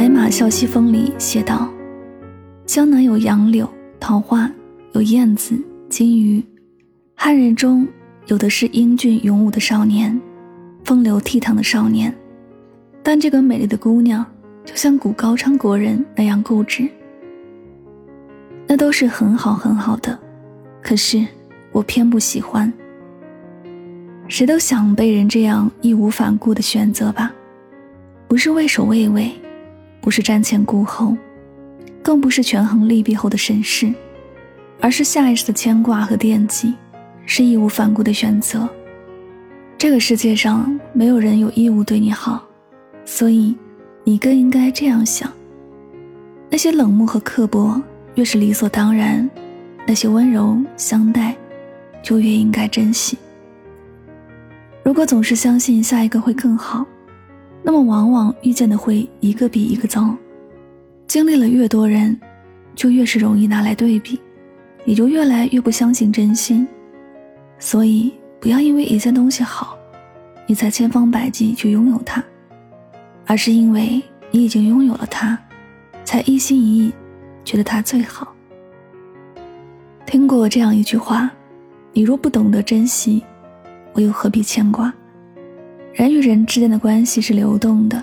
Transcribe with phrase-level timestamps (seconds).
[0.00, 1.68] 白马啸西风》里写道
[2.64, 3.68] ：“江南有杨柳、
[4.00, 4.50] 桃花，
[4.92, 5.54] 有燕子、
[5.90, 6.42] 金鱼，
[7.14, 7.86] 汉人中
[8.24, 10.18] 有的是英俊勇武的少年，
[10.84, 12.10] 风流倜傥的少年。
[13.02, 14.24] 但这个美丽的姑娘，
[14.64, 16.88] 就像古高昌国人那样固执。
[18.66, 20.18] 那都是很好很好的，
[20.80, 21.22] 可是
[21.72, 22.72] 我偏不喜欢。
[24.28, 27.30] 谁都想被人这样义无反顾的选择吧，
[28.26, 29.30] 不是畏首畏尾。”
[30.00, 31.16] 不是瞻前顾后，
[32.02, 33.92] 更不是权衡利弊后的审视，
[34.80, 36.74] 而是下意识的牵挂和惦记，
[37.26, 38.68] 是义无反顾的选择。
[39.76, 42.42] 这个世界上没有人有义务对你好，
[43.04, 43.56] 所以
[44.04, 45.30] 你更应该这样想：
[46.48, 47.80] 那些冷漠和刻薄
[48.14, 49.28] 越是理所当然，
[49.86, 51.36] 那些温柔相待
[52.02, 53.18] 就越应该珍惜。
[54.82, 56.86] 如果总是相信下一个会更好。
[57.62, 60.14] 那么，往往遇见的会一个比一个糟。
[61.06, 62.18] 经历了越多人，
[62.74, 64.18] 就越是容易拿来对比，
[64.84, 66.66] 也就越来越不相信真心。
[67.58, 69.76] 所以，不要因为一件东西好，
[70.46, 72.24] 你才千方百计去拥有它，
[73.26, 75.38] 而是因为你已经拥有了它，
[76.04, 76.92] 才一心一意
[77.44, 78.32] 觉得它最好。
[80.06, 81.30] 听过这样一句话
[81.92, 83.22] ：“你若不懂得珍惜，
[83.92, 84.92] 我又何必牵挂？”
[85.92, 88.02] 人与人之间的关系是流动的，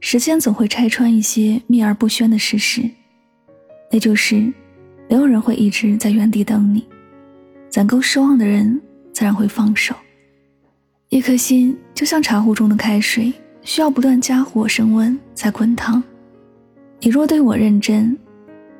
[0.00, 2.82] 时间总会拆穿一些秘而不宣的事实，
[3.90, 4.36] 那就是
[5.08, 6.86] 没有人会一直在原地等你，
[7.70, 8.80] 攒够失望的人
[9.12, 9.94] 自然会放手。
[11.08, 16.02] 一颗心就像茶壶中的开水，需要不断加火升温才滚烫。
[17.00, 18.16] 你若对我认真，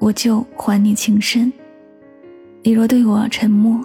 [0.00, 1.52] 我就还你情深；
[2.62, 3.80] 你若对我沉默，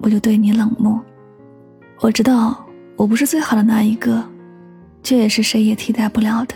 [0.00, 1.02] 我就对你冷漠。
[2.00, 2.63] 我知道。
[3.04, 4.24] 我不是最好的那一个，
[5.02, 6.54] 这也是谁也替代不了的。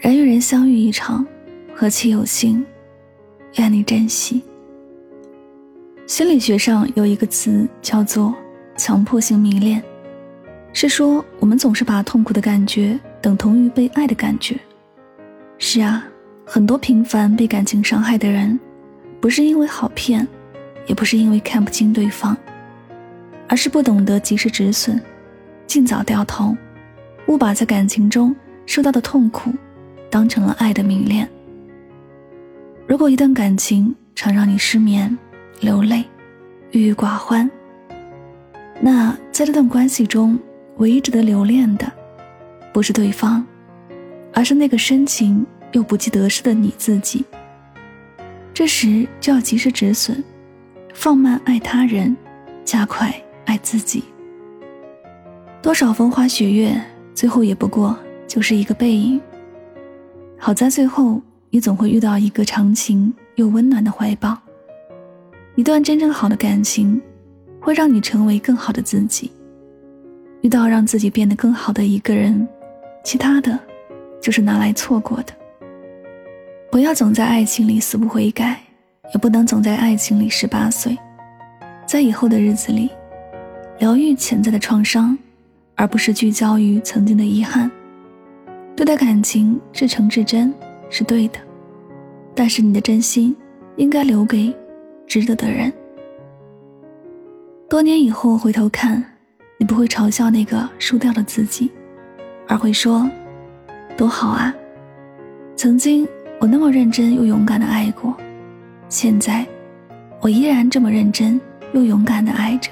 [0.00, 1.24] 人与人相遇一场，
[1.72, 2.66] 何其有幸，
[3.58, 4.42] 愿你珍惜。
[6.08, 8.34] 心理学上有一个词叫做
[8.76, 9.80] “强迫性迷恋”，
[10.74, 14.58] 是说我们总是把痛苦的感觉等同于被爱的感觉。
[15.58, 16.04] 是啊，
[16.44, 18.58] 很多频繁被感情伤害的人，
[19.20, 20.26] 不是因为好骗，
[20.88, 22.36] 也不是因为看不清对方。
[23.48, 25.00] 而是不懂得及时止损，
[25.66, 26.56] 尽早掉头，
[27.26, 28.34] 误把在感情中
[28.66, 29.52] 受到的痛苦
[30.10, 31.28] 当成了爱的迷恋。
[32.86, 35.16] 如果一段感情常让你失眠、
[35.60, 36.04] 流泪、
[36.70, 37.50] 郁郁寡欢，
[38.80, 40.38] 那在这段关系中，
[40.76, 41.90] 唯一值得留恋的，
[42.72, 43.44] 不是对方，
[44.32, 47.24] 而是那个深情又不计得失的你自己。
[48.54, 50.22] 这时就要及时止损，
[50.94, 52.16] 放慢爱他人，
[52.64, 53.14] 加快。
[53.48, 54.04] 爱自己，
[55.62, 56.78] 多少风花雪月，
[57.14, 59.18] 最后也不过就是一个背影。
[60.36, 64.36] 好在最后，你总会遇到一个长情又温暖的怀抱。
[65.54, 67.00] 一段真正好的感情，
[67.58, 69.32] 会让你成为更好的自己。
[70.42, 72.46] 遇到让自己变得更好的一个人，
[73.02, 73.58] 其他的，
[74.20, 75.32] 就是拿来错过的。
[76.70, 78.60] 不要总在爱情里死不悔改，
[79.14, 80.94] 也不能总在爱情里十八岁。
[81.86, 82.90] 在以后的日子里。
[83.78, 85.16] 疗愈潜在的创伤，
[85.76, 87.70] 而不是聚焦于曾经的遗憾。
[88.74, 90.52] 对待感情至诚至真
[90.90, 91.38] 是对的，
[92.34, 93.34] 但是你的真心
[93.76, 94.52] 应该留给
[95.06, 95.72] 值得的人。
[97.68, 99.04] 多年以后回头看，
[99.58, 101.70] 你不会嘲笑那个输掉的自己，
[102.48, 103.08] 而会说
[103.96, 104.52] ：“多好啊！
[105.54, 106.06] 曾经
[106.40, 108.16] 我那么认真又勇敢的爱过，
[108.88, 109.46] 现在
[110.20, 111.40] 我依然这么认真
[111.72, 112.70] 又勇敢的爱着。”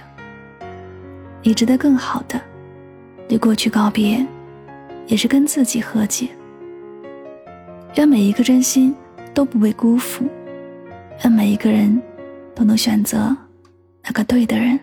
[1.46, 2.40] 你值得更好的，
[3.28, 4.26] 与过去告别，
[5.06, 6.28] 也是跟自己和解。
[7.94, 8.92] 愿每一个真心
[9.32, 10.24] 都不被辜负，
[11.22, 12.02] 愿每一个人
[12.52, 13.36] 都能选择
[14.02, 14.76] 那个对的人。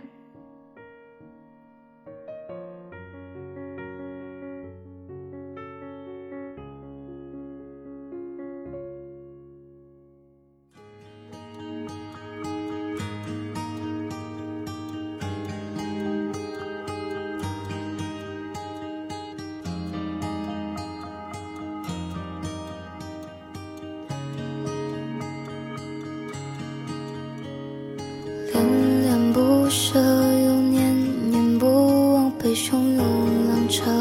[32.55, 33.91] 汹涌浪潮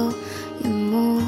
[0.62, 1.22] 淹没，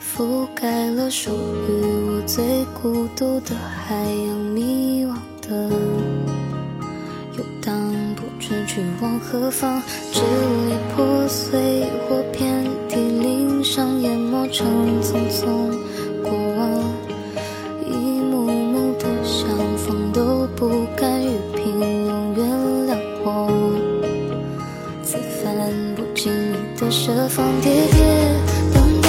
[0.00, 5.14] 覆盖了属于我最孤独的海洋，迷惘
[5.48, 5.70] 的
[7.36, 9.80] 游荡，不知去往何方，
[10.12, 10.20] 支
[10.68, 14.66] 离破碎或遍体鳞伤，淹没成
[15.02, 15.85] 匆匆。
[26.90, 27.98] 设防跌跌
[28.72, 29.08] 宕宕，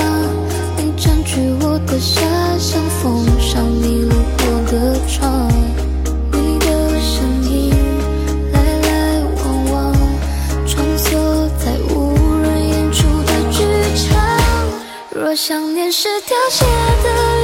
[0.78, 2.22] 你占据我的遐
[2.58, 5.48] 想，风上你路过的窗，
[6.32, 6.66] 你的
[7.00, 7.70] 身影
[8.52, 9.94] 来来往往，
[10.66, 11.08] 穿梭
[11.60, 13.64] 在无人演出的剧
[13.96, 14.18] 场。
[15.12, 16.66] 若想念是凋谢
[17.04, 17.37] 的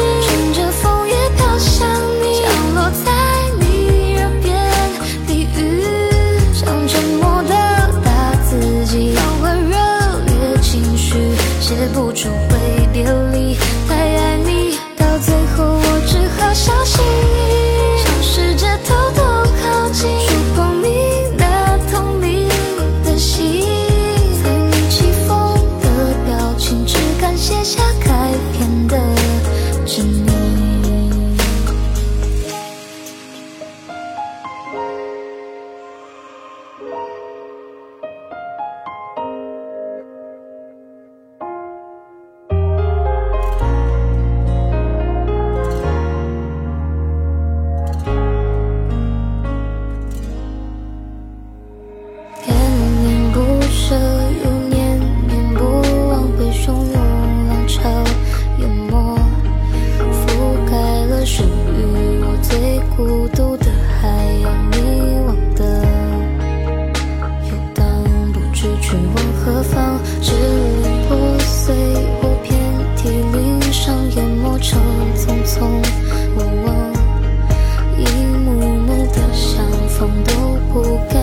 [80.73, 81.22] 不甘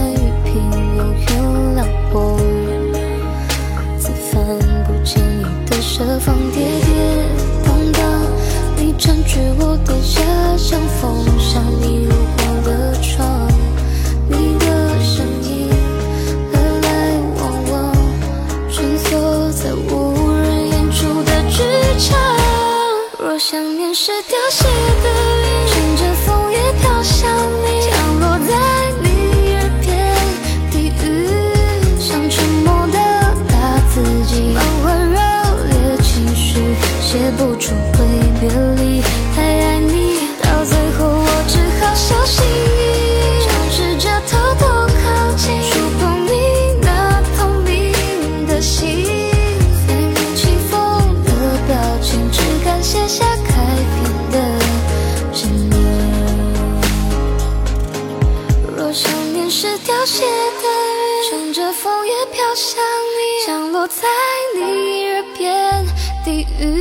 [66.31, 66.81] 低语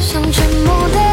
[0.00, 1.03] 像沉默的。